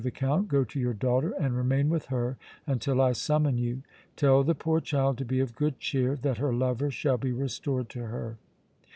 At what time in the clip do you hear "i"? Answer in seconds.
2.99-3.11